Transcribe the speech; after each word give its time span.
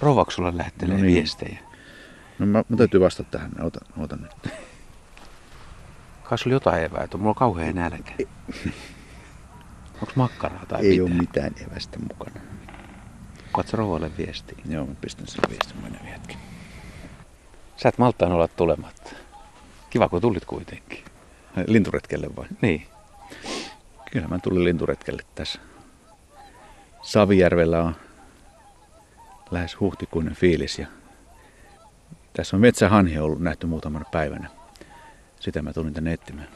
Rouvaksi 0.00 0.34
sulla 0.34 0.56
lähettelee 0.56 0.96
No 0.96 1.02
niin. 1.02 1.14
viestejä? 1.14 1.58
No 2.38 2.46
mä, 2.46 2.64
mä 2.68 2.76
täytyy 2.76 3.00
vastata 3.00 3.30
tähän. 3.30 3.50
Ota, 3.62 3.80
ota 3.98 4.16
nyt. 4.16 4.54
Kai 6.22 6.38
sulla 6.38 6.56
jotain 6.56 6.84
eväitä, 6.84 7.16
mulla 7.16 7.28
on 7.30 7.34
kauhean 7.34 7.74
nälkä. 7.74 8.12
Onko 9.94 10.12
makkaraa 10.14 10.66
tai 10.66 10.80
Ei 10.86 10.90
mitä? 10.90 11.02
ole 11.04 11.10
mitään 11.20 11.52
evästä 11.70 11.98
mukana. 11.98 12.40
Katso 13.52 13.76
rouvalle 13.76 14.10
viestiä. 14.18 14.58
Joo, 14.68 14.86
mä 14.86 14.94
pistän 15.00 15.26
sen 15.26 15.40
viestin 15.50 15.82
menevä 15.82 16.04
hetki. 16.04 16.36
Sä 17.76 17.88
et 17.88 17.98
maltaan 17.98 18.32
olla 18.32 18.48
tulematta. 18.48 19.10
Kiva 19.90 20.08
kun 20.08 20.20
tulit 20.20 20.44
kuitenkin. 20.44 21.04
Linturetkelle 21.66 22.28
vai? 22.36 22.46
Niin. 22.62 22.86
Kyllä 24.12 24.28
mä 24.28 24.38
tulin 24.38 24.64
linturetkelle 24.64 25.22
tässä. 25.34 25.60
Savijärvellä 27.02 27.82
on 27.82 27.96
lähes 29.50 29.80
huhtikuinen 29.80 30.34
fiilis 30.34 30.78
ja 30.78 30.86
tässä 32.32 32.56
on 32.56 32.60
metsähanhi 32.60 33.18
ollut 33.18 33.40
nähty 33.40 33.66
muutamana 33.66 34.04
päivänä. 34.12 34.48
Sitä 35.40 35.62
mä 35.62 35.72
tulin 35.72 35.94
tänne 35.94 36.12
etsimään. 36.12 36.48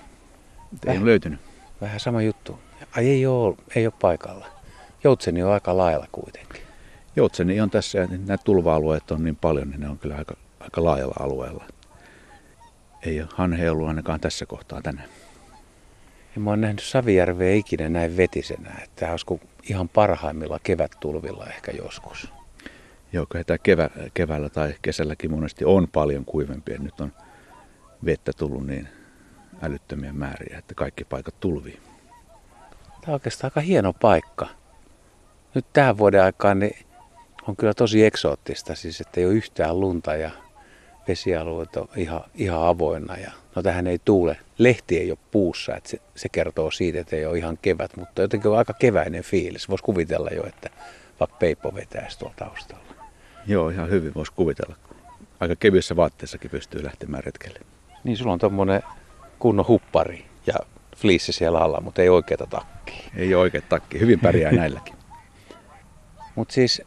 Ei 0.87 0.97
ole 0.97 1.07
löytynyt. 1.07 1.41
Vähän 1.81 2.01
sama 2.01 2.23
juttu. 2.23 2.59
Ai 2.97 3.09
ei 3.09 3.27
oo, 3.27 3.57
ei 3.77 3.87
ole 3.87 3.95
paikalla. 4.01 4.47
Joutseni 5.05 5.43
on 5.43 5.53
aika 5.53 5.77
lailla 5.77 6.07
kuitenkin. 6.13 6.63
Joutseni 7.17 7.61
on 7.61 7.71
tässä 7.71 7.99
ja 7.99 8.07
nämä 8.07 8.37
tulva-alueet 8.45 9.11
on 9.11 9.25
niin 9.25 9.37
paljon, 9.37 9.71
niin 9.71 9.81
ne 9.81 9.89
on 9.89 9.99
kyllä 9.99 10.17
aika, 10.17 10.35
aika 10.61 10.85
laajalla 10.85 11.17
alueella. 11.21 11.65
Ei 13.03 13.21
ole 13.21 13.29
hanhe 13.35 13.71
ollut 13.71 13.89
ainakaan 13.89 14.21
tässä 14.21 14.47
kohtaa 14.47 14.83
tänään. 14.83 15.09
Ja 16.35 16.41
mä 16.41 16.51
oon 16.51 16.61
nähnyt 16.61 16.83
Savijärveä 16.83 17.55
ikinä 17.55 17.89
näin 17.89 18.17
vetisenä, 18.17 18.71
että 18.71 18.91
tämä 18.97 19.11
olisi 19.11 19.27
ihan 19.63 19.89
parhaimmilla 19.89 20.59
kevättulvilla 20.63 21.47
ehkä 21.47 21.73
joskus. 21.73 22.33
Joo, 23.13 23.27
kyllä 23.29 23.45
tämä 23.45 23.59
kevä, 23.59 23.91
keväällä 24.15 24.49
tai 24.49 24.75
kesälläkin 24.83 25.31
monesti 25.31 25.65
on 25.65 25.89
paljon 25.89 26.25
kuivempia. 26.25 26.79
Nyt 26.79 27.01
on 27.01 27.13
vettä 28.05 28.33
tullut 28.37 28.67
niin 28.67 28.89
älyttömiä 29.63 30.13
määriä, 30.13 30.59
että 30.59 30.75
kaikki 30.75 31.05
paikat 31.05 31.35
tulvii. 31.41 31.81
Tämä 32.87 33.07
on 33.07 33.13
oikeastaan 33.13 33.51
aika 33.51 33.61
hieno 33.61 33.93
paikka. 33.93 34.49
Nyt 35.55 35.67
tähän 35.73 35.99
vuoden 35.99 36.23
aikaan 36.23 36.59
niin 36.59 36.87
on 37.49 37.57
kyllä 37.57 37.75
tosi 37.75 38.05
eksoottista, 38.05 38.75
siis 38.75 39.01
että 39.01 39.21
ei 39.21 39.27
ole 39.27 39.35
yhtään 39.35 39.81
lunta 39.81 40.15
ja 40.15 40.31
vesialueet 41.09 41.77
on 41.77 41.89
ihan, 41.97 42.25
ihan 42.35 42.67
avoinna. 42.67 43.17
Ja, 43.17 43.31
no 43.57 43.63
tähän 43.63 43.87
ei 43.87 43.99
tuule, 44.05 44.37
lehti 44.59 44.99
ei 44.99 45.11
ole 45.11 45.19
puussa, 45.31 45.77
että 45.77 45.91
se, 45.91 45.99
se 46.15 46.29
kertoo 46.29 46.71
siitä, 46.71 47.01
että 47.01 47.17
ei 47.17 47.27
ole 47.27 47.39
ihan 47.39 47.59
kevät, 47.63 47.97
mutta 47.97 48.23
jotenkin 48.23 48.51
on 48.51 48.59
aika 48.59 48.73
keväinen 48.73 49.23
fiilis. 49.23 49.69
Voisi 49.69 49.85
kuvitella 49.85 50.31
jo, 50.31 50.47
että 50.47 50.71
vaikka 51.21 51.37
peippo 51.37 51.75
vetäisi 51.75 52.19
tuolla 52.19 52.35
taustalla. 52.39 52.92
Joo, 53.47 53.69
ihan 53.69 53.91
hyvin 53.91 54.15
voisi 54.15 54.33
kuvitella. 54.33 54.77
Aika 55.41 55.57
kevyessä 55.57 55.97
vaatteessakin 55.97 56.51
pystyy 56.51 56.85
lähtemään 56.85 57.25
retkelle. 57.25 57.61
Niin 58.05 58.17
sulla 58.17 58.33
on 58.33 58.39
tuommoinen 58.39 58.83
kunnon 59.39 59.69
huppari 59.69 60.25
ja 60.47 60.55
fliissi 60.97 61.33
siellä 61.33 61.59
alla, 61.59 61.81
mutta 61.81 62.03
ei 62.03 62.09
oikeata 62.09 62.47
takkia. 62.47 63.11
Ei 63.17 63.35
ole 63.35 63.43
oikein 63.43 63.65
takki. 63.69 64.01
Hyvin 64.01 64.21
pärjää 64.21 64.53
näilläkin. 64.63 64.95
Mutta 66.35 66.55
siis 66.55 66.83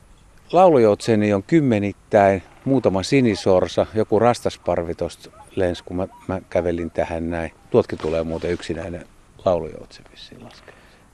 laulujoutseni 0.52 1.33
on 1.33 1.44
kymmenittäin, 1.44 2.44
muutama 2.66 3.03
sinisorsa, 3.03 3.86
joku 3.94 4.20
rastasparvi 4.20 4.95
tuosta 4.95 5.31
lens, 5.56 5.81
kun 5.81 5.98
mä, 5.98 6.08
mä, 6.28 6.42
kävelin 6.50 6.92
tähän 6.92 7.30
näin. 7.30 7.52
Tuotkin 7.70 8.00
tulee 8.00 8.23
muuten 8.23 8.52
yksinäinen 8.52 9.06
laulujoutsen 9.45 10.06
vissiin 10.11 10.45
laskee. 10.45 10.73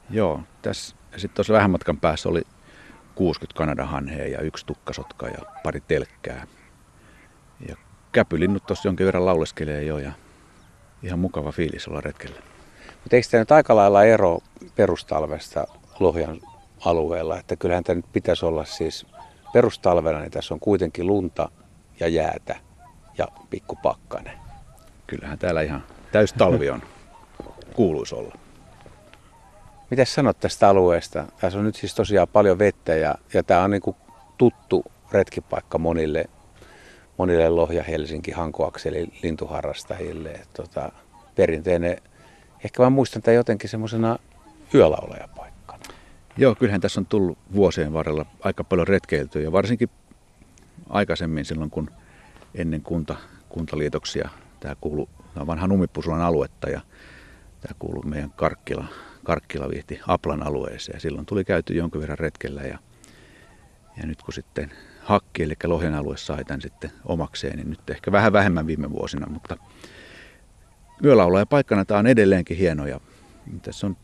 Joo, 0.10 0.42
tässä 0.62 0.96
sitten 1.12 1.36
tuossa 1.36 1.54
vähän 1.54 1.72
matkan 1.72 1.98
päässä 1.98 2.30
oli 2.30 2.42
60 3.16 3.58
Kanadan 3.58 3.88
hanhea 3.88 4.28
ja 4.28 4.42
yksi 4.42 4.66
tukkasotka 4.66 5.28
ja 5.28 5.40
pari 5.64 5.82
telkkää. 5.88 6.48
Ja 7.70 7.76
käpylinnut 8.12 8.66
tuossa 8.66 8.88
jonkin 8.88 9.06
verran 9.06 9.26
lauleskelee 9.26 9.84
jo 9.84 9.98
ja 9.98 10.12
ihan 11.04 11.20
mukava 11.20 11.52
fiilis 11.52 11.88
olla 11.88 12.02
retkellä. 12.02 12.42
Mutta 13.04 13.16
eikö 13.16 13.28
tämä 13.32 13.42
nyt 13.42 13.52
aika 13.52 13.76
lailla 13.76 14.04
ero 14.04 14.40
perustalvesta 14.76 15.68
Lohjan 16.00 16.40
alueella, 16.86 17.40
että 17.40 17.56
kyllähän 17.56 17.84
tämä 17.84 17.96
nyt 17.96 18.12
pitäisi 18.14 18.46
olla 18.46 18.66
siis 18.66 19.06
perustalvena, 19.54 20.20
niin 20.20 20.32
tässä 20.32 20.54
on 20.54 20.60
kuitenkin 20.60 21.08
lunta 21.08 21.52
ja 22.00 22.08
jäätä 22.08 22.56
ja 23.18 23.28
pikkupakkanen. 23.50 24.38
Kyllähän 25.08 25.40
täällä 25.40 25.62
ihan 25.62 25.84
täys 26.12 26.34
talvi 26.34 26.70
on. 26.70 26.82
Kuuluisi 27.76 28.16
olla. 28.16 28.36
Mitä 29.92 30.06
sanot 30.06 30.40
tästä 30.40 30.70
alueesta? 30.70 31.26
Tässä 31.42 31.60
on 31.60 31.66
nyt 31.66 31.76
siis 31.76 31.96
tosiaan 31.96 32.28
paljon 32.28 32.60
vettä 32.60 32.96
ja, 32.96 33.16
ja 33.34 33.44
tämä 33.44 33.64
on 33.64 33.72
niin 33.72 33.82
kuin 33.82 33.96
tuttu 34.38 34.84
retkipaikka 35.12 35.78
monille, 35.78 36.26
monille 37.18 37.50
Lohja, 37.50 37.84
Helsinki, 37.84 38.32
Hankoakselin 38.32 39.14
lintuharrastajille. 39.24 40.40
Tota, 40.54 40.92
perinteinen, 41.36 41.98
ehkä 42.64 42.84
mä 42.84 42.90
muistan 42.90 43.22
tämän 43.22 43.36
jotenkin 43.36 43.70
semmoisena 43.70 44.18
yölaulajapaikkana. 44.74 45.84
Joo, 46.38 46.56
kyllähän 46.56 46.82
tässä 46.82 47.00
on 47.00 47.06
tullut 47.06 47.38
vuosien 47.56 47.94
varrella 47.94 48.26
aika 48.44 48.64
paljon 48.64 48.88
retkeiltyä 48.88 49.42
ja 49.42 49.52
varsinkin 49.52 49.90
aikaisemmin 50.90 51.46
silloin, 51.46 51.70
kun 51.70 51.90
ennen 52.56 52.82
kunta, 52.82 53.16
kuntaliitoksia 53.50 54.30
tämä 54.60 54.76
kuuluu, 54.82 55.10
tämä 55.34 55.42
on 55.42 55.48
vanha 55.48 55.68
Numipusulan 55.68 56.22
aluetta 56.22 56.70
ja 56.70 56.82
tämä 57.62 57.76
kuuluu 57.80 58.04
meidän 58.04 58.32
Karkkila, 58.36 58.86
Karkkila 59.24 59.70
viihti 59.70 60.00
Aplan 60.08 60.48
alueeseen. 60.48 61.00
Silloin 61.00 61.26
tuli 61.26 61.44
käyty 61.44 61.74
jonkin 61.74 62.02
verran 62.02 62.20
retkellä 62.20 62.62
ja, 62.62 62.80
ja 63.98 64.08
nyt 64.08 64.22
kun 64.22 64.34
sitten 64.34 64.72
Hakki, 65.04 65.44
eli 65.44 65.54
Lohjan 65.64 65.94
alue 65.94 66.18
sai 66.18 66.46
tämän 66.46 66.62
sitten 66.62 66.92
omakseen, 67.06 67.58
niin 67.58 67.70
nyt 67.70 67.90
ehkä 67.90 68.12
vähän 68.12 68.34
vähemmän 68.34 68.68
viime 68.68 68.92
vuosina, 68.92 69.28
mutta 69.30 69.58
yölaulaja 71.04 71.46
paikkana 71.46 71.86
tämä 71.86 72.00
on 72.00 72.08
edelleenkin 72.08 72.58
hieno 72.58 72.88
ja 72.88 73.00
tässä 73.62 73.88
on 73.88 73.98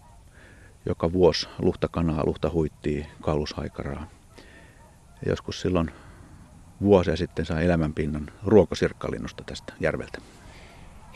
joka 0.85 1.13
vuosi 1.13 1.47
luhtakanaa, 1.59 2.25
luhtahuittia, 2.25 3.05
kaulushaikaraa. 3.21 4.07
Ja 5.25 5.31
joskus 5.31 5.61
silloin 5.61 5.91
vuosia 6.81 7.15
sitten 7.15 7.45
sai 7.45 7.65
elämänpinnan 7.65 8.29
ruokosirkkalinnusta 8.45 9.43
tästä 9.43 9.73
järveltä. 9.79 10.21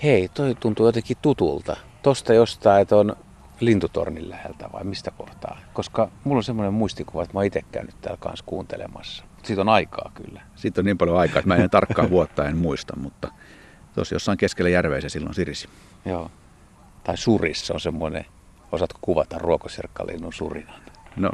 Hei, 0.03 0.27
toi 0.27 0.55
tuntuu 0.55 0.85
jotenkin 0.85 1.17
tutulta. 1.21 1.77
Tosta 2.01 2.33
jostain, 2.33 2.81
että 2.81 2.95
on 2.95 3.15
lintutornin 3.61 4.29
läheltä 4.29 4.69
vai 4.73 4.83
mistä 4.83 5.11
kohtaa? 5.11 5.57
Koska 5.73 6.09
mulla 6.23 6.37
on 6.39 6.43
semmoinen 6.43 6.73
muistikuva, 6.73 7.23
että 7.23 7.33
mä 7.33 7.39
oon 7.39 7.45
itse 7.45 7.61
käynyt 7.71 7.95
täällä 8.01 8.17
kanssa 8.17 8.45
kuuntelemassa. 8.47 9.23
Siitä 9.43 9.61
on 9.61 9.69
aikaa 9.69 10.11
kyllä. 10.13 10.41
Siitä 10.55 10.81
on 10.81 10.85
niin 10.85 10.97
paljon 10.97 11.17
aikaa, 11.17 11.39
että 11.39 11.47
mä 11.47 11.55
en 11.55 11.69
tarkkaa 11.69 12.09
vuotta 12.09 12.47
en 12.47 12.57
muista, 12.57 12.95
mutta 12.95 13.31
tuossa 13.95 14.15
jossain 14.15 14.37
keskellä 14.37 14.69
järveä 14.69 15.01
se 15.01 15.09
silloin 15.09 15.35
sirisi. 15.35 15.69
Joo. 16.05 16.31
Tai 17.03 17.17
surissa 17.17 17.73
on 17.73 17.79
semmoinen, 17.79 18.25
osaatko 18.71 18.99
kuvata 19.01 19.37
ruokosirkkalinnun 19.37 20.33
surinan? 20.33 20.81
No, 21.15 21.31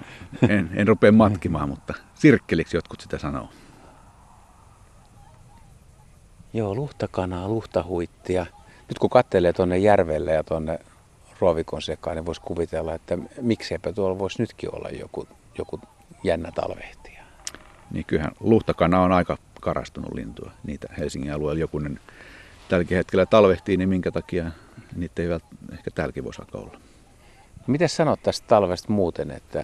en, 0.50 0.70
en 0.74 0.88
rupea 0.88 1.12
matkimaan, 1.12 1.70
mutta 1.70 1.94
sirkkeliksi 2.16 2.78
jotkut 2.78 3.02
sitä 3.02 3.18
sanoo. 3.18 3.50
Joo, 6.54 6.76
luhtakanaa, 6.76 7.48
luhtahuittia. 7.48 8.46
Nyt 8.90 9.00
kun 9.00 9.10
katselee 9.10 9.54
tuonne 9.54 9.78
järvelle 9.78 10.32
ja 10.32 10.44
tuonne 10.44 10.80
ruovikon 11.40 11.82
sekaan, 11.82 12.16
niin 12.16 12.26
voisi 12.26 12.42
kuvitella, 12.42 12.94
että 12.94 13.18
mikseipä 13.42 13.94
tuolla 13.94 14.20
voisi 14.20 14.42
nytkin 14.42 14.76
olla 14.76 14.90
joku, 14.90 15.28
joku 15.58 15.80
jännä 16.24 16.52
talvehtija. 16.56 17.24
Niin 17.92 18.06
kyllähän 18.06 18.32
luhtakana 18.40 19.02
on 19.02 19.12
aika 19.12 19.38
karastunut 19.62 20.14
lintua. 20.14 20.52
Niitä 20.64 20.88
Helsingin 20.98 21.34
alueella 21.34 21.60
jokunen 21.60 22.00
tälläkin 22.70 22.98
hetkellä 22.98 23.26
talvehtii, 23.26 23.78
niin 23.78 23.90
minkä 23.90 24.12
takia 24.12 24.52
niitä 24.96 25.22
ei 25.22 25.30
ehkä 25.72 25.92
täälläkin 25.92 26.24
voisi 26.24 26.42
olla. 26.54 26.80
Miten 27.68 27.90
sanot 27.90 28.24
tästä 28.24 28.48
talvesta 28.48 28.92
muuten, 28.92 29.32
että, 29.32 29.64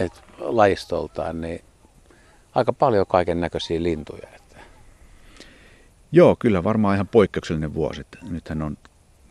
että 0.00 0.20
lajistoltaan 0.38 1.40
niin 1.40 1.64
aika 2.54 2.72
paljon 2.72 3.06
kaiken 3.06 3.40
näköisiä 3.40 3.82
lintuja. 3.82 4.28
Että 4.36 4.60
Joo, 6.12 6.36
kyllä 6.38 6.64
varmaan 6.64 6.94
ihan 6.94 7.08
poikkeuksellinen 7.08 7.74
vuosi. 7.74 8.06
Nythän 8.30 8.62
on 8.62 8.78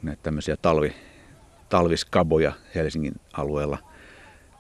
näitä 0.04 0.24
tämmöisiä 0.24 0.58
talvi, 0.58 0.96
talviskaboja 1.72 2.54
Helsingin 2.76 3.14
alueella. 3.34 3.78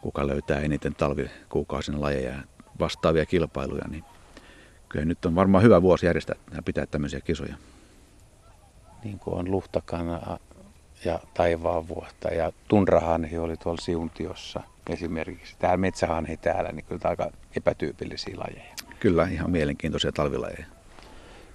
Kuka 0.02 0.28
löytää 0.28 0.60
eniten 0.60 0.96
talvikuukausina 0.96 2.02
lajeja 2.02 2.30
ja 2.30 2.42
vastaavia 2.80 3.26
kilpailuja, 3.26 3.88
niin 3.90 4.04
kyllä 4.90 5.06
nyt 5.06 5.26
on 5.26 5.36
varmaan 5.36 5.64
hyvä 5.64 5.82
vuosi 5.82 6.06
järjestää 6.06 6.36
ja 6.56 6.62
pitää 6.62 6.86
tämmöisiä 6.86 7.22
kisoja. 7.22 7.56
niin 9.04 9.20
kuin 9.20 9.40
on 9.40 9.52
luhtakana 9.52 10.38
ja 11.06 11.20
taivaanvuotta 11.34 12.30
ja 12.30 12.52
tunrahanhi 12.68 13.38
oli 13.38 13.58
tuolla 13.58 13.82
Siuntiossa 13.82 14.62
esimerkiksi. 14.90 15.56
Täällä 15.60 15.78
metsähanhi 15.78 16.38
täällä, 16.38 16.72
niin 16.72 16.86
kyllä 16.86 17.10
aika 17.10 17.32
epätyypillisiä 17.58 18.36
lajeja. 18.38 18.76
Kyllä 19.00 19.28
ihan 19.32 19.52
mielenkiintoisia 19.52 20.12
talvilajeja. 20.12 20.66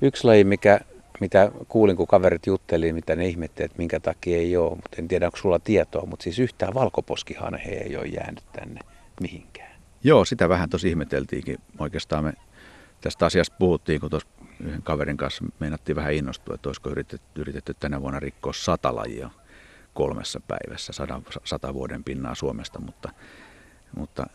Yksi 0.00 0.24
laji, 0.24 0.44
mikä, 0.44 0.80
mitä 1.20 1.52
kuulin, 1.68 1.96
kun 1.96 2.06
kaverit 2.06 2.46
jutteli, 2.46 2.92
mitä 2.92 3.16
ne 3.16 3.26
ihmetti, 3.26 3.62
että 3.62 3.78
minkä 3.78 4.00
takia 4.00 4.36
ei 4.36 4.56
ole, 4.56 4.70
mutta 4.70 4.96
en 4.98 5.08
tiedä, 5.08 5.26
onko 5.26 5.36
sulla 5.36 5.58
tietoa, 5.58 6.06
mutta 6.06 6.22
siis 6.22 6.38
yhtään 6.38 6.74
valkoposkihanhe 6.74 7.70
ei 7.70 7.96
ole 7.96 8.06
jäänyt 8.06 8.44
tänne 8.52 8.80
mihinkään. 9.20 9.76
Joo, 10.04 10.24
sitä 10.24 10.48
vähän 10.48 10.70
tosi 10.70 10.88
ihmeteltiinkin. 10.88 11.58
Oikeastaan 11.78 12.24
me 12.24 12.32
Tästä 13.00 13.26
asiasta 13.26 13.56
puhuttiin, 13.58 14.00
kun 14.00 14.10
tuossa 14.10 14.28
yhden 14.60 14.82
kaverin 14.82 15.16
kanssa 15.16 15.44
meinattiin 15.58 15.96
vähän 15.96 16.12
innostua, 16.12 16.54
että 16.54 16.68
olisiko 16.68 16.90
yritetty, 16.90 17.40
yritetty 17.40 17.74
tänä 17.74 18.00
vuonna 18.00 18.20
rikkoa 18.20 18.52
sata 18.52 18.96
lajia 18.96 19.30
kolmessa 19.94 20.40
päivässä, 20.48 20.92
sata, 20.92 21.22
sata 21.44 21.74
vuoden 21.74 22.04
pinnaa 22.04 22.34
Suomesta, 22.34 22.80
mutta, 22.80 23.10
mutta 23.96 24.26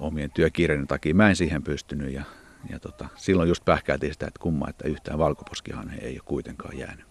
omien 0.00 0.30
työkiireiden 0.30 0.86
takia 0.86 1.14
mä 1.14 1.28
en 1.28 1.36
siihen 1.36 1.62
pystynyt 1.62 2.12
ja, 2.12 2.22
ja 2.70 2.78
tota, 2.78 3.08
silloin 3.16 3.48
just 3.48 3.64
pähkäiltiin 3.64 4.12
sitä, 4.12 4.26
että 4.26 4.40
kumma, 4.40 4.68
että 4.68 4.88
yhtään 4.88 5.18
valkoposkihan 5.18 5.90
ei 6.00 6.12
ole 6.12 6.20
kuitenkaan 6.24 6.78
jäänyt. 6.78 7.06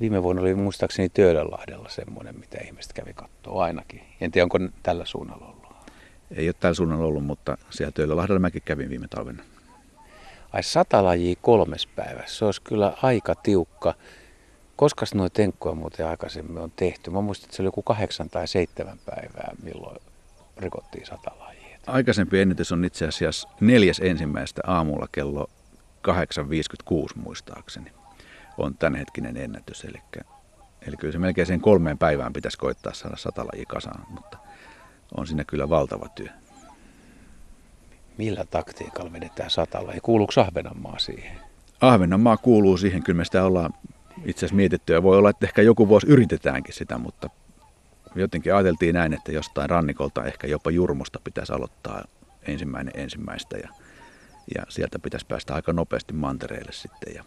Viime 0.00 0.22
vuonna 0.22 0.42
oli 0.42 0.54
muistaakseni 0.54 1.08
Töölönlahdella 1.08 1.88
semmoinen, 1.88 2.40
mitä 2.40 2.58
ihmiset 2.64 2.92
kävi 2.92 3.12
katsoa 3.14 3.64
ainakin. 3.64 4.02
En 4.20 4.30
tiedä, 4.30 4.44
onko 4.44 4.58
tällä 4.82 5.04
suunnalla 5.04 5.46
ollut. 5.46 5.76
Ei 6.30 6.48
ole 6.48 6.54
tällä 6.60 6.74
suunnalla 6.74 7.04
ollut, 7.04 7.24
mutta 7.24 7.58
siellä 7.70 7.92
Töölönlahdella 7.92 8.40
mäkin 8.40 8.62
kävin 8.64 8.90
viime 8.90 9.08
talvena. 9.08 9.42
Ai 10.52 10.62
sata 10.62 11.04
lajia 11.04 11.36
kolmes 11.42 11.86
päivässä, 11.86 12.38
se 12.38 12.44
olisi 12.44 12.62
kyllä 12.62 12.92
aika 13.02 13.34
tiukka. 13.34 13.94
Koska 14.76 15.06
noita 15.14 15.34
tenkkuja 15.34 15.74
muuten 15.74 16.06
aikaisemmin 16.06 16.58
on 16.58 16.72
tehty? 16.76 17.10
Mä 17.10 17.20
muistan, 17.20 17.46
että 17.46 17.56
se 17.56 17.62
oli 17.62 17.66
joku 17.66 17.82
kahdeksan 17.82 18.30
tai 18.30 18.48
seitsemän 18.48 18.98
päivää, 19.06 19.52
milloin 19.62 19.96
rikottiin 20.56 21.06
sata 21.06 21.30
lajia. 21.38 21.59
Aikaisempi 21.90 22.40
ennätys 22.40 22.72
on 22.72 22.84
itse 22.84 23.06
asiassa 23.06 23.48
neljäs 23.60 24.00
ensimmäistä 24.04 24.62
aamulla 24.66 25.08
kello 25.12 25.50
8.56 26.08 26.94
muistaakseni 27.14 27.92
on 28.58 28.74
tämänhetkinen 28.74 29.36
ennätys. 29.36 29.84
Eli, 29.84 30.02
eli 30.86 30.96
kyllä 30.96 31.12
se 31.12 31.18
melkein 31.18 31.46
sen 31.46 31.60
kolmeen 31.60 31.98
päivään 31.98 32.32
pitäisi 32.32 32.58
koittaa 32.58 32.94
saada 32.94 33.16
sata 33.16 33.46
lajia 33.46 33.66
kasaan, 33.68 34.06
mutta 34.10 34.38
on 35.16 35.26
siinä 35.26 35.44
kyllä 35.44 35.68
valtava 35.68 36.08
työ. 36.08 36.28
Millä 38.18 38.44
taktiikalla 38.50 39.12
vedetään 39.12 39.50
satalla? 39.50 39.92
Ja 39.92 40.00
kuuluuko 40.00 40.32
Ahvenanmaa 40.36 40.98
siihen? 40.98 41.40
Ahvenanmaa 41.80 42.36
kuuluu 42.36 42.76
siihen, 42.76 43.02
kyllä 43.02 43.16
me 43.16 43.24
sitä 43.24 43.44
ollaan 43.44 43.74
itse 44.24 44.38
asiassa 44.38 44.56
mietitty 44.56 44.92
ja 44.92 45.02
voi 45.02 45.18
olla, 45.18 45.30
että 45.30 45.46
ehkä 45.46 45.62
joku 45.62 45.88
vuosi 45.88 46.06
yritetäänkin 46.06 46.74
sitä, 46.74 46.98
mutta 46.98 47.30
jotenkin 48.14 48.54
ajateltiin 48.54 48.94
näin, 48.94 49.12
että 49.12 49.32
jostain 49.32 49.70
rannikolta 49.70 50.24
ehkä 50.24 50.46
jopa 50.46 50.70
Jurmosta 50.70 51.20
pitäisi 51.24 51.52
aloittaa 51.52 52.04
ensimmäinen 52.42 52.92
ensimmäistä 52.96 53.56
ja, 53.56 53.68
ja 54.54 54.62
sieltä 54.68 54.98
pitäisi 54.98 55.26
päästä 55.26 55.54
aika 55.54 55.72
nopeasti 55.72 56.12
mantereille 56.12 56.72
sitten 56.72 57.14
ja 57.14 57.24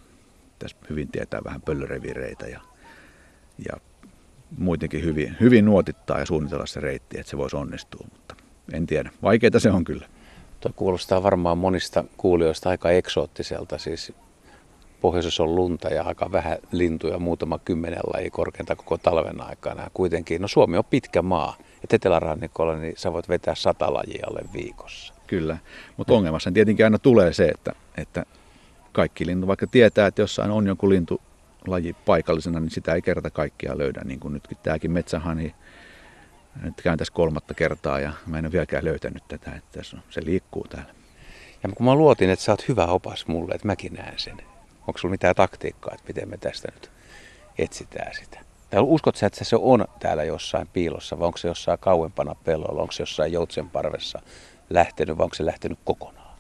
tässä 0.60 0.78
hyvin 0.90 1.08
tietää 1.08 1.42
vähän 1.46 1.62
pöllörevireitä 1.62 2.48
ja, 2.48 2.62
ja 3.70 3.78
muutenkin 4.58 5.04
hyvin, 5.04 5.38
hyvin 5.40 5.66
nuotittaa 5.66 6.20
ja 6.20 6.26
suunnitella 6.26 6.66
se 6.66 6.80
reitti, 6.80 7.20
että 7.20 7.30
se 7.30 7.38
voisi 7.38 7.56
onnistua, 7.56 8.08
mutta 8.12 8.36
en 8.74 8.88
tiedä. 8.88 9.12
Vaikeita 9.24 9.60
se 9.60 9.72
on 9.72 9.84
kyllä. 9.84 10.08
Tuo 10.60 10.72
kuulostaa 10.76 11.24
varmaan 11.24 11.58
monista 11.58 12.04
kuulijoista 12.18 12.70
aika 12.70 12.92
eksoottiselta, 12.92 13.78
siis 13.78 14.14
pohjoisessa 15.04 15.44
on 15.44 15.56
lunta 15.56 15.88
ja 15.88 16.04
aika 16.04 16.32
vähän 16.32 16.58
lintuja, 16.72 17.20
muutama 17.20 17.60
kymmenen 17.60 18.00
laji 18.14 18.30
korkeinta 18.30 18.76
koko 18.76 18.98
talven 18.98 19.42
aikana. 19.42 19.90
Kuitenkin, 19.94 20.42
no 20.42 20.48
Suomi 20.48 20.78
on 20.78 20.86
pitkä 20.86 21.22
maa, 21.22 21.56
että 21.84 21.96
etelärannikolla 21.96 22.76
niin 22.76 22.94
sä 22.98 23.14
voit 23.14 23.30
vetää 23.30 23.56
sata 23.56 23.94
lajia 23.94 24.28
alle 24.28 24.42
viikossa. 24.54 25.14
Kyllä, 25.28 25.58
mutta 25.98 26.14
ongelmassa 26.14 26.52
tietenkin 26.52 26.86
aina 26.86 27.00
tulee 27.00 27.34
se, 27.34 27.46
että, 27.46 27.72
että 27.98 28.26
kaikki 28.92 29.26
lintu, 29.26 29.48
vaikka 29.48 29.68
tietää, 29.68 30.08
että 30.08 30.22
jossain 30.22 30.52
on 30.52 30.68
jonkun 30.68 30.90
lintu 30.90 31.22
laji 31.68 31.96
paikallisena, 32.06 32.60
niin 32.60 32.72
sitä 32.72 32.94
ei 32.94 33.02
kerta 33.02 33.30
kaikkiaan 33.30 33.78
löydä, 33.78 34.02
niin 34.06 34.20
kuin 34.20 34.34
nytkin 34.34 34.58
tämäkin 34.64 34.92
metsähani. 34.92 35.56
Nyt 36.62 36.82
käyn 36.82 36.98
tässä 36.98 37.14
kolmatta 37.14 37.54
kertaa 37.54 38.00
ja 38.00 38.14
mä 38.28 38.38
en 38.38 38.46
ole 38.46 38.52
vieläkään 38.52 38.86
löytänyt 38.86 39.24
tätä, 39.28 39.52
että 39.56 39.84
se 39.84 40.26
liikkuu 40.26 40.66
täällä. 40.70 40.94
Ja 41.64 41.70
kun 41.76 41.86
mä 41.86 41.96
luotin, 41.96 42.30
että 42.30 42.46
sä 42.46 42.52
oot 42.52 42.68
hyvä 42.68 42.86
opas 42.86 43.28
mulle, 43.28 43.56
että 43.56 43.68
mäkin 43.68 43.94
näen 43.94 44.20
sen. 44.20 44.53
Onko 44.88 44.98
sulla 44.98 45.12
mitään 45.12 45.36
taktiikkaa, 45.36 45.94
että 45.94 46.08
miten 46.08 46.30
me 46.30 46.38
tästä 46.38 46.72
nyt 46.74 46.92
etsitään 47.58 48.16
sitä? 48.16 48.40
Tai 48.70 48.82
uskot 48.82 49.16
sä, 49.16 49.28
että 49.28 49.44
se 49.44 49.56
on 49.56 49.86
täällä 50.00 50.24
jossain 50.24 50.68
piilossa, 50.68 51.20
vai 51.20 51.26
onko 51.28 51.38
se 51.38 51.48
jossain 51.48 51.80
kauempana 51.80 52.36
pellolla, 52.36 52.82
onko 52.82 52.92
se 52.92 53.04
jossain 53.04 53.32
joutsen 53.32 53.70
parvessa 53.70 54.22
lähtenyt, 54.70 55.18
vai 55.18 55.24
onko 55.24 55.36
se 55.36 55.46
lähtenyt 55.46 55.80
kokonaan? 55.84 56.38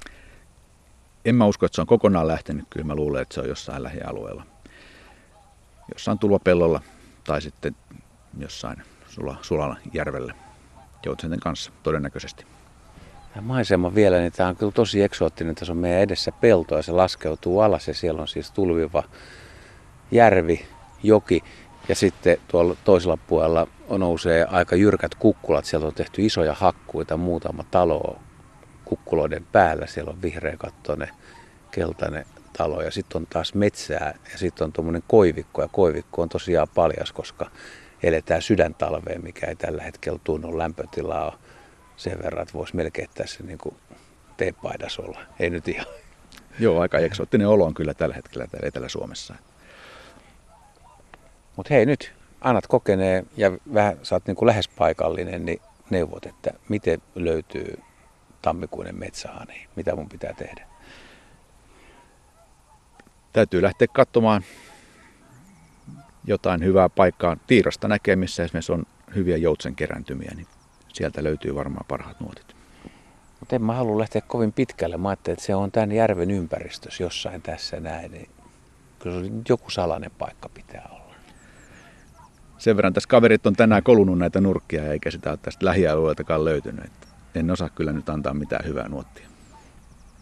En 1.25 1.35
mä 1.35 1.45
usko, 1.45 1.65
että 1.65 1.75
se 1.75 1.81
on 1.81 1.87
kokonaan 1.87 2.27
lähtenyt, 2.27 2.65
kyllä 2.69 2.85
mä 2.85 2.95
luulen, 2.95 3.21
että 3.21 3.33
se 3.35 3.41
on 3.41 3.47
jossain 3.47 3.83
lähialueella 3.83 4.43
jossain 5.93 6.19
tulvapellolla 6.19 6.81
tai 7.23 7.41
sitten 7.41 7.75
jossain 8.37 8.83
sula, 9.07 9.37
sulalla 9.41 9.77
järvellä 9.93 10.33
joutsenten 11.05 11.39
kanssa 11.39 11.71
todennäköisesti. 11.83 12.45
Ja 13.35 13.41
maisema 13.41 13.95
vielä, 13.95 14.19
niin 14.19 14.31
tämä 14.31 14.49
on 14.49 14.55
kyllä 14.55 14.71
tosi 14.71 15.01
eksoottinen. 15.01 15.55
Tässä 15.55 15.73
on 15.73 15.77
meidän 15.77 16.01
edessä 16.01 16.31
pelto 16.31 16.75
ja 16.75 16.81
se 16.81 16.91
laskeutuu 16.91 17.59
alas 17.59 17.87
ja 17.87 17.93
siellä 17.93 18.21
on 18.21 18.27
siis 18.27 18.51
tulviva 18.51 19.03
järvi, 20.11 20.65
joki. 21.03 21.43
Ja 21.89 21.95
sitten 21.95 22.37
tuolla 22.47 22.75
toisella 22.83 23.17
puolella 23.17 23.67
nousee 23.89 24.45
aika 24.45 24.75
jyrkät 24.75 25.15
kukkulat. 25.15 25.65
Siellä 25.65 25.87
on 25.87 25.93
tehty 25.93 26.25
isoja 26.25 26.53
hakkuita, 26.53 27.17
muutama 27.17 27.65
talo 27.71 28.19
kukkuloiden 28.85 29.47
päällä. 29.51 29.87
Siellä 29.87 30.11
on 30.11 30.21
vihreä 30.21 30.57
kattoinen, 30.57 31.09
keltainen 31.71 32.25
talo 32.57 32.81
ja 32.81 32.91
sitten 32.91 33.21
on 33.21 33.27
taas 33.29 33.53
metsää 33.53 34.17
ja 34.31 34.37
sitten 34.37 34.65
on 34.65 34.73
tuommoinen 34.73 35.03
koivikko 35.07 35.61
ja 35.61 35.67
koivikko 35.67 36.21
on 36.21 36.29
tosiaan 36.29 36.67
paljas, 36.75 37.11
koska 37.11 37.51
eletään 38.03 38.41
sydäntalveen, 38.41 39.23
mikä 39.23 39.47
ei 39.47 39.55
tällä 39.55 39.83
hetkellä 39.83 40.19
tunnu 40.23 40.57
lämpötilaa 40.57 41.37
sen 41.97 42.17
verran, 42.23 42.41
että 42.41 42.53
voisi 42.53 42.75
melkein 42.75 43.09
tässä 43.13 43.43
niin 43.43 43.57
kuin 43.57 43.75
teepaidas 44.37 44.99
olla. 44.99 45.19
Ei 45.39 45.49
nyt 45.49 45.67
ihan. 45.67 45.85
Joo, 46.59 46.79
aika 46.79 46.97
eksoottinen 46.99 47.47
olo 47.47 47.65
on 47.65 47.73
kyllä 47.73 47.93
tällä 47.93 48.15
hetkellä 48.15 48.47
täällä 48.47 48.67
Etelä-Suomessa. 48.67 49.35
Mutta 51.55 51.73
hei 51.73 51.85
nyt, 51.85 52.13
annat 52.41 52.67
kokeneen 52.67 53.27
ja 53.37 53.51
vähän 53.73 53.97
sä 54.03 54.15
oot 54.15 54.27
niin 54.27 54.35
kuin 54.35 54.47
lähes 54.47 54.67
paikallinen, 54.67 55.45
niin 55.45 55.61
neuvot, 55.89 56.25
että 56.25 56.51
miten 56.69 57.01
löytyy 57.15 57.79
tammikuinen 58.41 58.99
metsähani, 58.99 59.67
mitä 59.75 59.95
mun 59.95 60.09
pitää 60.09 60.33
tehdä? 60.33 60.73
täytyy 63.33 63.61
lähteä 63.61 63.87
katsomaan 63.93 64.43
jotain 66.25 66.63
hyvää 66.63 66.89
paikkaa. 66.89 67.37
Tiirasta 67.47 67.87
näkee, 67.87 68.15
missä 68.15 68.43
esimerkiksi 68.43 68.71
on 68.71 68.85
hyviä 69.15 69.37
joutsen 69.37 69.75
kerääntymiä, 69.75 70.31
niin 70.35 70.47
sieltä 70.93 71.23
löytyy 71.23 71.55
varmaan 71.55 71.85
parhaat 71.87 72.19
nuotit. 72.19 72.55
Mutta 73.39 73.55
en 73.55 73.63
mä 73.63 73.73
halua 73.73 73.99
lähteä 73.99 74.21
kovin 74.21 74.53
pitkälle. 74.53 74.97
Mä 74.97 75.09
ajattelin, 75.09 75.33
että 75.33 75.45
se 75.45 75.55
on 75.55 75.71
tämän 75.71 75.91
järven 75.91 76.31
ympäristössä 76.31 77.03
jossain 77.03 77.41
tässä 77.41 77.79
näin. 77.79 78.11
Niin 78.11 78.29
kyllä 78.99 79.29
joku 79.49 79.69
salainen 79.69 80.11
paikka 80.17 80.49
pitää 80.49 80.89
olla. 80.91 81.15
Sen 82.57 82.77
verran 82.77 82.93
tässä 82.93 83.09
kaverit 83.09 83.45
on 83.45 83.53
tänään 83.53 83.83
kolunut 83.83 84.17
näitä 84.17 84.41
nurkkia 84.41 84.91
eikä 84.91 85.11
sitä 85.11 85.29
ole 85.29 85.39
tästä 85.41 85.65
lähialueeltakaan 85.65 86.45
löytynyt. 86.45 86.91
En 87.35 87.51
osaa 87.51 87.69
kyllä 87.69 87.93
nyt 87.93 88.09
antaa 88.09 88.33
mitään 88.33 88.65
hyvää 88.65 88.87
nuottia. 88.87 89.27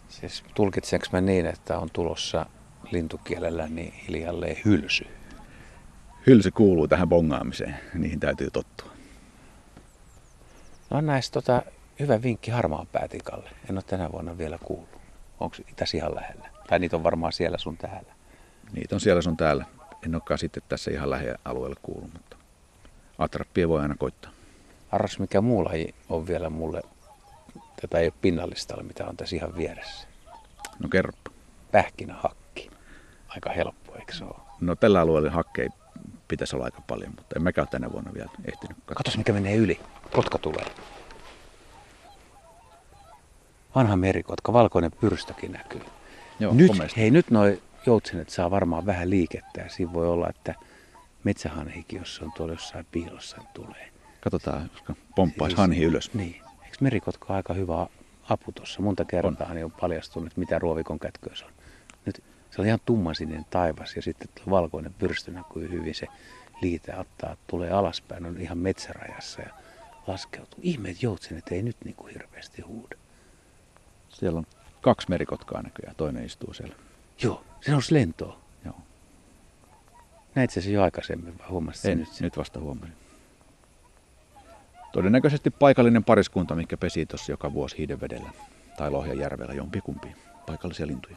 Siis 0.08 0.44
tulkitsenko 0.54 1.06
mä 1.12 1.20
niin, 1.20 1.46
että 1.46 1.78
on 1.78 1.90
tulossa 1.92 2.46
lintukielellä 2.90 3.68
niin 3.68 3.92
hiljalleen 3.92 4.56
hylsy. 4.64 5.06
Hylsy 6.26 6.50
kuuluu 6.50 6.88
tähän 6.88 7.08
bongaamiseen, 7.08 7.76
niihin 7.94 8.20
täytyy 8.20 8.50
tottua. 8.50 8.91
No 10.92 11.00
näistä 11.00 11.32
tota, 11.32 11.62
hyvä 12.00 12.22
vinkki 12.22 12.50
harmaan 12.50 12.86
päätikalle. 12.86 13.50
En 13.70 13.76
ole 13.76 13.82
tänä 13.86 14.12
vuonna 14.12 14.38
vielä 14.38 14.58
kuullut. 14.64 14.88
Onko 15.40 15.56
itäsi 15.68 15.96
ihan 15.96 16.14
lähellä? 16.14 16.48
Tai 16.68 16.78
niitä 16.78 16.96
on 16.96 17.02
varmaan 17.02 17.32
siellä 17.32 17.58
sun 17.58 17.76
täällä? 17.76 18.12
Niitä 18.72 18.94
on 18.94 19.00
siellä 19.00 19.22
sun 19.22 19.36
täällä. 19.36 19.64
En 20.06 20.14
olekaan 20.14 20.38
sitten 20.38 20.62
tässä 20.68 20.90
ihan 20.90 21.10
lähialueella 21.10 21.76
kuullut, 21.82 22.12
mutta 22.12 22.36
atrappia 23.18 23.68
voi 23.68 23.82
aina 23.82 23.94
koittaa. 23.98 24.30
Arras, 24.90 25.18
mikä 25.18 25.40
muu 25.40 25.64
laji 25.64 25.94
on 26.08 26.26
vielä 26.26 26.50
mulle, 26.50 26.82
tätä 27.80 27.98
ei 27.98 28.06
ole 28.06 28.14
pinnallistalla, 28.20 28.82
mitä 28.82 29.06
on 29.06 29.16
tässä 29.16 29.36
ihan 29.36 29.56
vieressä? 29.56 30.06
No 30.78 30.88
kerro. 30.88 31.12
Pähkinähakka 31.70 32.60
aika 33.28 33.50
helppo, 33.50 33.94
eikö 33.94 34.14
se 34.14 34.24
ole? 34.24 34.34
No 34.60 34.76
tällä 34.76 35.00
alueella 35.00 35.30
hakkei 35.30 35.68
pitäisi 36.28 36.56
olla 36.56 36.64
aika 36.64 36.82
paljon, 36.86 37.12
mutta 37.16 37.36
en 37.36 37.42
mäkään 37.42 37.68
tänä 37.68 37.92
vuonna 37.92 38.14
vielä 38.14 38.30
ehtinyt 38.44 38.76
katsoa. 38.76 38.94
Katos 38.96 39.18
mikä 39.18 39.32
menee 39.32 39.56
yli. 39.56 39.80
Kotka 40.12 40.38
tulee. 40.38 40.66
Vanha 43.74 43.96
merikotka, 43.96 44.52
valkoinen 44.52 44.90
pyrstökin 45.00 45.52
näkyy. 45.52 45.80
Joo, 46.40 46.54
nyt, 46.54 46.96
hei, 46.96 47.10
nyt 47.10 47.30
noi 47.30 47.62
joutsenet 47.86 48.30
saa 48.30 48.50
varmaan 48.50 48.86
vähän 48.86 49.10
liikettä 49.10 49.60
ja 49.60 49.68
siinä 49.68 49.92
voi 49.92 50.08
olla, 50.08 50.28
että 50.28 50.54
metsähanhikin, 51.24 51.98
jos 51.98 52.16
se 52.16 52.24
on 52.24 52.32
tuolla 52.32 52.52
jossain 52.52 52.86
piilossa, 52.92 53.36
niin 53.36 53.48
tulee. 53.54 53.90
Katsotaan, 54.20 54.70
koska 54.70 54.94
pomppaisi 55.14 55.50
siis, 55.50 55.58
hanhi 55.58 55.84
ylös. 55.84 56.14
Niin. 56.14 56.42
Eikö 56.64 56.76
merikotka 56.80 57.34
aika 57.34 57.54
hyvä 57.54 57.86
apu 58.28 58.52
tuossa? 58.52 58.82
Monta 58.82 59.04
kertaa 59.04 59.46
on. 59.48 59.54
niin 59.54 59.64
on 59.64 59.72
paljastunut, 59.80 60.26
että 60.26 60.40
mitä 60.40 60.58
ruovikon 60.58 60.98
kätköys 60.98 61.42
on. 61.42 61.50
Nyt 62.06 62.22
se 62.50 62.60
on 62.60 62.66
ihan 62.66 62.80
tummansininen 62.86 63.46
taivas 63.50 63.96
ja 63.96 64.02
sitten 64.02 64.28
tuo 64.34 64.50
valkoinen 64.50 64.94
pyrstö 64.98 65.30
näkyy 65.30 65.70
hyvin. 65.70 65.94
Se 65.94 66.06
liite 66.62 66.96
ottaa, 66.96 67.36
tulee 67.46 67.70
alaspäin, 67.70 68.26
on 68.26 68.40
ihan 68.40 68.58
metsärajassa 68.58 69.42
ja 69.42 69.48
laskeutuu. 70.06 70.58
Ihmeet 70.62 71.02
joutsenet 71.02 71.52
ei 71.52 71.62
nyt 71.62 71.76
niin 71.84 71.94
kuin 71.94 72.12
hirveästi 72.12 72.62
huuda. 72.62 72.96
Siellä 74.08 74.38
on 74.38 74.46
Kaksi 74.82 75.06
merikotkaa 75.08 75.62
näköjään, 75.62 75.96
toinen 75.96 76.24
istuu 76.24 76.54
siellä. 76.54 76.74
Joo, 77.22 77.44
se 77.60 77.74
on 77.74 77.82
lentoa. 77.90 78.38
Joo. 78.64 78.76
Näit 80.34 80.50
se 80.50 80.60
jo 80.60 80.82
aikaisemmin, 80.82 81.38
vai 81.38 81.48
huomasit 81.48 81.84
En, 81.84 81.98
nyt? 81.98 82.08
nyt 82.20 82.36
vasta 82.36 82.60
huomasin. 82.60 82.94
Todennäköisesti 84.92 85.50
paikallinen 85.50 86.04
pariskunta, 86.04 86.54
mikä 86.54 86.76
pesi 86.76 87.06
tuossa 87.06 87.32
joka 87.32 87.52
vuosi 87.52 87.78
Hiidenvedellä 87.78 88.30
tai 88.76 88.90
Lohjanjärvellä 88.90 89.54
jompikumpi 89.54 90.16
paikallisia 90.46 90.86
lintuja. 90.86 91.16